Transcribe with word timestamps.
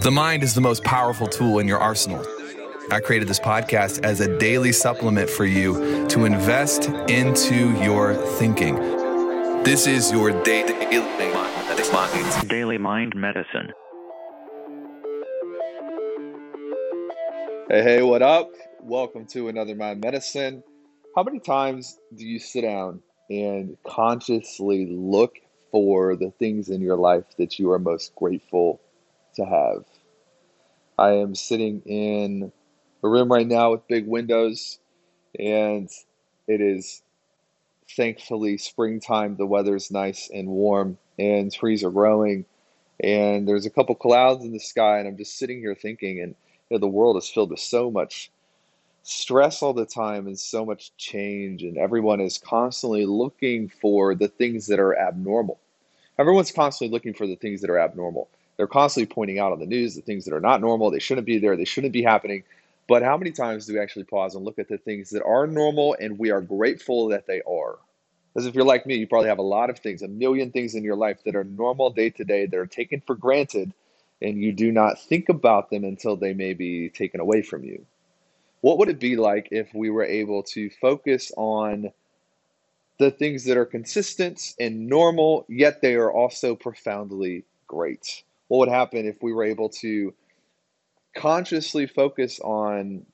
The 0.00 0.10
mind 0.10 0.42
is 0.42 0.54
the 0.54 0.60
most 0.62 0.84
powerful 0.84 1.26
tool 1.26 1.58
in 1.58 1.68
your 1.68 1.78
arsenal. 1.78 2.24
I 2.90 3.00
created 3.00 3.28
this 3.28 3.38
podcast 3.38 4.02
as 4.04 4.20
a 4.20 4.38
daily 4.38 4.72
supplement 4.72 5.28
for 5.28 5.44
you 5.44 6.08
to 6.08 6.24
invest 6.24 6.88
into 7.10 7.78
your 7.82 8.14
thinking. 8.14 8.76
This 9.64 9.86
is 9.86 10.10
your 10.10 10.30
daily 10.44 10.72
Daily 12.48 12.78
Mind 12.78 13.14
Medicine. 13.14 13.72
Hey, 17.68 17.82
hey, 17.82 18.02
what 18.02 18.22
up? 18.22 18.50
Welcome 18.80 19.26
to 19.26 19.48
another 19.48 19.74
Mind 19.74 20.00
Medicine. 20.00 20.62
How 21.14 21.22
many 21.22 21.38
times 21.38 21.98
do 22.16 22.24
you 22.24 22.38
sit 22.38 22.62
down 22.62 23.02
and 23.28 23.76
consciously 23.86 24.86
look 24.86 25.36
for 25.70 26.16
the 26.16 26.30
things 26.38 26.70
in 26.70 26.80
your 26.80 26.96
life 26.96 27.24
that 27.36 27.58
you 27.58 27.70
are 27.70 27.78
most 27.78 28.14
grateful 28.14 28.80
to 29.34 29.44
have? 29.44 29.84
I 30.98 31.12
am 31.14 31.34
sitting 31.34 31.82
in 31.86 32.52
a 33.02 33.08
room 33.08 33.30
right 33.32 33.46
now 33.46 33.72
with 33.72 33.88
big 33.88 34.06
windows, 34.06 34.78
and 35.38 35.88
it 36.46 36.60
is 36.60 37.02
thankfully 37.96 38.58
springtime. 38.58 39.36
The 39.36 39.46
weather's 39.46 39.90
nice 39.90 40.30
and 40.32 40.48
warm, 40.48 40.98
and 41.18 41.52
trees 41.52 41.82
are 41.84 41.90
growing, 41.90 42.44
and 43.00 43.48
there's 43.48 43.66
a 43.66 43.70
couple 43.70 43.94
clouds 43.94 44.44
in 44.44 44.52
the 44.52 44.60
sky, 44.60 44.98
and 44.98 45.08
I'm 45.08 45.16
just 45.16 45.38
sitting 45.38 45.60
here 45.60 45.74
thinking, 45.74 46.20
and 46.20 46.34
you 46.70 46.76
know, 46.76 46.78
the 46.78 46.88
world 46.88 47.16
is 47.16 47.28
filled 47.28 47.50
with 47.50 47.60
so 47.60 47.90
much 47.90 48.30
stress 49.02 49.62
all 49.62 49.72
the 49.72 49.86
time 49.86 50.26
and 50.26 50.38
so 50.38 50.64
much 50.64 50.96
change, 50.96 51.62
and 51.62 51.76
everyone 51.76 52.20
is 52.20 52.38
constantly 52.38 53.06
looking 53.06 53.68
for 53.68 54.14
the 54.14 54.28
things 54.28 54.68
that 54.68 54.78
are 54.78 54.96
abnormal. 54.96 55.58
Everyone's 56.18 56.52
constantly 56.52 56.92
looking 56.92 57.14
for 57.14 57.26
the 57.26 57.36
things 57.36 57.62
that 57.62 57.70
are 57.70 57.78
abnormal. 57.80 58.28
They're 58.62 58.68
constantly 58.68 59.12
pointing 59.12 59.40
out 59.40 59.50
on 59.50 59.58
the 59.58 59.66
news 59.66 59.96
the 59.96 60.02
things 60.02 60.24
that 60.24 60.32
are 60.32 60.40
not 60.40 60.60
normal, 60.60 60.92
they 60.92 61.00
shouldn't 61.00 61.26
be 61.26 61.40
there, 61.40 61.56
they 61.56 61.64
shouldn't 61.64 61.92
be 61.92 62.04
happening. 62.04 62.44
But 62.86 63.02
how 63.02 63.16
many 63.16 63.32
times 63.32 63.66
do 63.66 63.72
we 63.72 63.80
actually 63.80 64.04
pause 64.04 64.36
and 64.36 64.44
look 64.44 64.60
at 64.60 64.68
the 64.68 64.78
things 64.78 65.10
that 65.10 65.24
are 65.24 65.48
normal 65.48 65.96
and 65.98 66.16
we 66.16 66.30
are 66.30 66.40
grateful 66.40 67.08
that 67.08 67.26
they 67.26 67.42
are? 67.42 67.80
As 68.36 68.46
if 68.46 68.54
you're 68.54 68.62
like 68.62 68.86
me, 68.86 68.94
you 68.94 69.08
probably 69.08 69.30
have 69.30 69.40
a 69.40 69.42
lot 69.42 69.68
of 69.68 69.80
things, 69.80 70.02
a 70.02 70.06
million 70.06 70.52
things 70.52 70.76
in 70.76 70.84
your 70.84 70.94
life 70.94 71.24
that 71.24 71.34
are 71.34 71.42
normal 71.42 71.90
day 71.90 72.10
to 72.10 72.24
day, 72.24 72.46
that 72.46 72.56
are 72.56 72.66
taken 72.66 73.02
for 73.04 73.16
granted, 73.16 73.72
and 74.20 74.40
you 74.40 74.52
do 74.52 74.70
not 74.70 75.00
think 75.00 75.28
about 75.28 75.70
them 75.70 75.82
until 75.82 76.14
they 76.14 76.32
may 76.32 76.54
be 76.54 76.88
taken 76.88 77.18
away 77.18 77.42
from 77.42 77.64
you. 77.64 77.84
What 78.60 78.78
would 78.78 78.90
it 78.90 79.00
be 79.00 79.16
like 79.16 79.48
if 79.50 79.74
we 79.74 79.90
were 79.90 80.04
able 80.04 80.44
to 80.54 80.70
focus 80.70 81.32
on 81.36 81.90
the 83.00 83.10
things 83.10 83.42
that 83.46 83.56
are 83.56 83.66
consistent 83.66 84.54
and 84.60 84.86
normal, 84.86 85.46
yet 85.48 85.82
they 85.82 85.96
are 85.96 86.12
also 86.12 86.54
profoundly 86.54 87.42
great? 87.66 88.22
What 88.48 88.58
would 88.58 88.68
happen 88.68 89.06
if 89.06 89.22
we 89.22 89.32
were 89.32 89.44
able 89.44 89.68
to 89.80 90.14
consciously 91.14 91.86
focus 91.86 92.40
on 92.40 93.06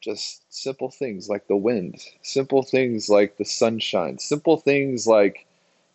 just 0.00 0.44
simple 0.52 0.90
things 0.90 1.28
like 1.28 1.46
the 1.46 1.56
wind, 1.56 2.04
simple 2.22 2.62
things 2.62 3.08
like 3.08 3.38
the 3.38 3.44
sunshine, 3.44 4.18
simple 4.18 4.58
things 4.58 5.06
like 5.06 5.46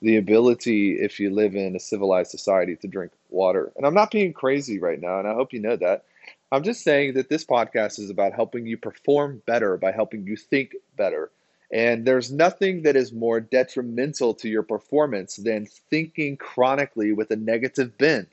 the 0.00 0.16
ability, 0.16 0.92
if 1.00 1.20
you 1.20 1.30
live 1.30 1.54
in 1.54 1.76
a 1.76 1.80
civilized 1.80 2.30
society, 2.30 2.76
to 2.76 2.88
drink 2.88 3.12
water. 3.28 3.70
And 3.76 3.84
I'm 3.84 3.94
not 3.94 4.10
being 4.10 4.32
crazy 4.32 4.78
right 4.78 5.00
now, 5.00 5.18
and 5.18 5.28
I 5.28 5.34
hope 5.34 5.52
you 5.52 5.60
know 5.60 5.76
that. 5.76 6.04
I'm 6.50 6.62
just 6.62 6.82
saying 6.82 7.14
that 7.14 7.28
this 7.28 7.44
podcast 7.44 7.98
is 7.98 8.08
about 8.08 8.32
helping 8.32 8.66
you 8.66 8.78
perform 8.78 9.42
better 9.46 9.76
by 9.76 9.92
helping 9.92 10.26
you 10.26 10.36
think 10.36 10.74
better. 10.96 11.30
And 11.72 12.06
there's 12.06 12.32
nothing 12.32 12.82
that 12.82 12.96
is 12.96 13.12
more 13.12 13.40
detrimental 13.40 14.32
to 14.34 14.48
your 14.48 14.62
performance 14.62 15.36
than 15.36 15.66
thinking 15.90 16.36
chronically 16.36 17.12
with 17.12 17.30
a 17.30 17.36
negative 17.36 17.96
bent. 17.98 18.28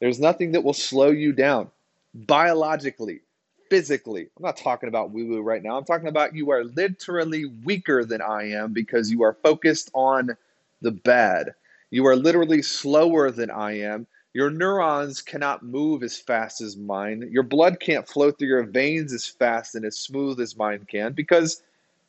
There's 0.00 0.20
nothing 0.20 0.52
that 0.52 0.62
will 0.62 0.74
slow 0.74 1.08
you 1.10 1.32
down 1.32 1.70
biologically, 2.14 3.20
physically. 3.68 4.28
I'm 4.36 4.44
not 4.44 4.56
talking 4.56 4.88
about 4.88 5.10
woo 5.10 5.26
woo 5.26 5.42
right 5.42 5.62
now. 5.62 5.76
I'm 5.76 5.84
talking 5.84 6.08
about 6.08 6.34
you 6.34 6.50
are 6.52 6.64
literally 6.64 7.46
weaker 7.64 8.04
than 8.04 8.22
I 8.22 8.50
am 8.50 8.72
because 8.72 9.10
you 9.10 9.22
are 9.24 9.36
focused 9.42 9.90
on 9.92 10.36
the 10.80 10.92
bad. 10.92 11.54
You 11.90 12.06
are 12.06 12.16
literally 12.16 12.62
slower 12.62 13.30
than 13.30 13.50
I 13.50 13.80
am. 13.80 14.06
Your 14.32 14.50
neurons 14.50 15.22
cannot 15.22 15.64
move 15.64 16.02
as 16.02 16.18
fast 16.18 16.60
as 16.60 16.76
mine. 16.76 17.28
Your 17.32 17.42
blood 17.42 17.80
can't 17.80 18.06
flow 18.06 18.30
through 18.30 18.48
your 18.48 18.64
veins 18.64 19.12
as 19.12 19.26
fast 19.26 19.74
and 19.74 19.84
as 19.84 19.98
smooth 19.98 20.38
as 20.40 20.56
mine 20.56 20.86
can 20.88 21.14
because 21.14 21.62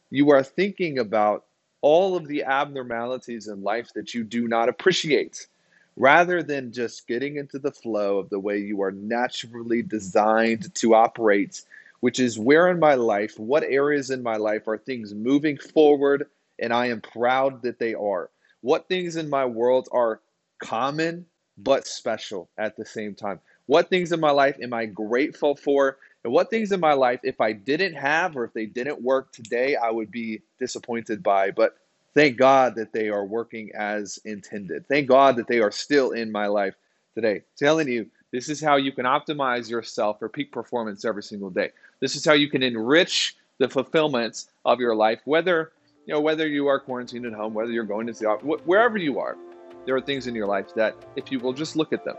you 0.10 0.32
are 0.32 0.44
thinking 0.44 1.00
about 1.00 1.46
all 1.82 2.16
of 2.16 2.28
the 2.28 2.44
abnormalities 2.44 3.48
in 3.48 3.62
life 3.64 3.92
that 3.94 4.14
you 4.14 4.24
do 4.24 4.48
not 4.48 4.70
appreciate 4.70 5.48
rather 5.96 6.44
than 6.44 6.72
just 6.72 7.08
getting 7.08 7.38
into 7.38 7.60
the 7.60 7.72
flow 7.72 8.20
of 8.20 8.30
the 8.30 8.40
way 8.40 8.58
you 8.58 8.82
are 8.82 8.92
naturally 8.92 9.82
designed 9.82 10.74
to 10.76 10.94
operate, 10.94 11.64
which 12.02 12.20
is 12.20 12.38
where 12.38 12.70
in 12.70 12.80
my 12.80 12.94
life, 12.94 13.38
what 13.40 13.64
areas 13.64 14.12
in 14.12 14.22
my 14.22 14.38
life 14.38 14.68
are 14.68 14.78
things 14.78 15.14
moving 15.14 15.58
forward, 15.58 16.28
and 16.60 16.72
I 16.72 16.88
am 16.88 17.02
proud 17.02 17.64
that 17.64 17.80
they 17.80 17.96
are. 17.96 18.30
What 18.62 18.88
things 18.88 19.16
in 19.16 19.30
my 19.30 19.46
world 19.46 19.90
are 19.92 20.22
common 20.60 21.26
but 21.58 21.88
special 21.88 22.50
at 22.58 22.78
the 22.78 22.86
same 22.86 23.16
time? 23.16 23.40
What 23.66 23.90
things 23.90 24.12
in 24.12 24.20
my 24.20 24.32
life 24.32 24.58
am 24.62 24.74
I 24.74 24.86
grateful 24.86 25.56
for? 25.56 25.98
And 26.28 26.34
what 26.34 26.50
things 26.50 26.74
in 26.74 26.82
my 26.82 26.92
life, 26.92 27.22
if 27.24 27.40
I 27.40 27.54
didn't 27.54 27.94
have 27.94 28.36
or 28.36 28.44
if 28.44 28.52
they 28.52 28.66
didn't 28.66 29.02
work 29.02 29.32
today, 29.32 29.78
I 29.78 29.90
would 29.90 30.12
be 30.12 30.42
disappointed 30.60 31.24
by? 31.24 31.52
But 31.52 31.78
Thank 32.18 32.38
God 32.38 32.74
that 32.78 32.94
they 32.94 33.10
are 33.10 33.24
working 33.24 33.70
as 33.76 34.20
intended. 34.26 34.88
Thank 34.88 35.08
God 35.08 35.36
that 35.36 35.48
they 35.48 35.60
are 35.60 35.70
still 35.70 36.14
in 36.14 36.32
my 36.32 36.48
life 36.48 36.74
today. 37.14 37.44
Telling 37.56 37.88
you, 37.88 38.08
this 38.32 38.50
is 38.50 38.60
how 38.60 38.78
you 38.78 38.92
can 38.92 39.06
optimize 39.06 39.70
yourself 39.70 40.18
for 40.18 40.28
peak 40.28 40.52
performance 40.52 41.06
every 41.06 41.22
single 41.22 41.52
day. 41.52 41.70
This 42.00 42.16
is 42.16 42.26
how 42.26 42.34
you 42.34 42.50
can 42.50 42.64
enrich 42.64 43.36
the 43.60 43.70
fulfillments 43.70 44.50
of 44.66 44.80
your 44.80 44.96
life, 44.96 45.20
whether 45.26 45.74
you 46.08 46.14
know 46.16 46.20
whether 46.20 46.48
you 46.48 46.66
are 46.66 46.80
quarantined 46.80 47.28
at 47.28 47.34
home, 47.34 47.54
whether 47.54 47.70
you're 47.70 47.84
going 47.84 48.08
to 48.08 48.14
the 48.14 48.28
office, 48.28 48.62
wherever 48.66 48.98
you 48.98 49.20
are. 49.20 49.38
There 49.86 49.96
are 49.96 50.02
things 50.02 50.26
in 50.26 50.34
your 50.34 50.48
life 50.48 50.74
that, 50.74 50.96
if 51.16 51.32
you 51.32 51.40
will 51.40 51.54
just 51.54 51.76
look 51.76 51.94
at 51.94 52.04
them, 52.04 52.18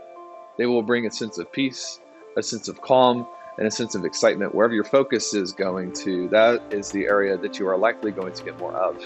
they 0.57 0.65
will 0.65 0.81
bring 0.81 1.07
a 1.07 1.11
sense 1.11 1.39
of 1.39 1.51
peace, 1.51 1.99
a 2.37 2.41
sense 2.41 2.69
of 2.69 2.81
calm, 2.81 3.27
and 3.59 3.67
a 3.67 3.71
sense 3.71 3.93
of 3.93 4.05
excitement. 4.05 4.55
Wherever 4.55 4.73
your 4.73 4.85
focus 4.85 5.33
is 5.33 5.51
going 5.51 5.91
to, 5.91 6.29
that 6.29 6.63
is 6.71 6.91
the 6.91 7.05
area 7.05 7.37
that 7.37 7.59
you 7.59 7.67
are 7.67 7.77
likely 7.77 8.09
going 8.09 8.33
to 8.33 8.43
get 8.43 8.57
more 8.57 8.73
of. 8.73 8.97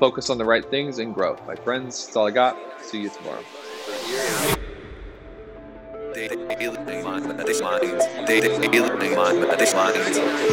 Focus 0.00 0.28
on 0.30 0.38
the 0.38 0.44
right 0.44 0.68
things 0.68 0.98
and 0.98 1.14
grow. 1.14 1.36
My 1.46 1.54
friends, 1.54 2.04
that's 2.04 2.16
all 2.16 2.26
I 2.26 2.32
got. 2.32 2.58
See 2.82 3.02
you 3.02 3.08
tomorrow. 3.08 3.44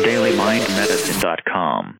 DailyMindMedicine.com 0.05 1.97